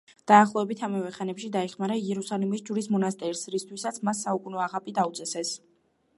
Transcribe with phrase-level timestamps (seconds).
[0.29, 5.55] დაახლოებით ამავე ხანებში დაეხმარა იერუსალიმის ჯვრის მონასტერს, რისთვისაც მას საუკუნო აღაპი დაუწესეს.